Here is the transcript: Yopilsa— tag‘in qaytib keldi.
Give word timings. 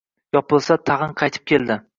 Yopilsa— 0.37 0.79
tag‘in 0.91 1.15
qaytib 1.23 1.47
keldi. 1.53 1.83